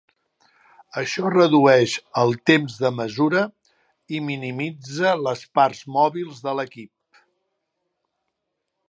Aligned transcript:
Això 1.01 1.31
redueix 1.33 1.93
el 2.21 2.33
temps 2.51 2.77
de 2.85 2.91
mesura, 3.01 3.43
i 4.15 4.23
minimitza 4.31 5.13
les 5.29 5.45
parts 5.61 5.83
mòbils 5.99 6.41
de 6.49 6.57
l'equip. 6.61 7.23